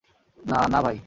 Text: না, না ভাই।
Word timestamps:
না, 0.37 0.59
না 0.67 0.79
ভাই। 0.81 0.97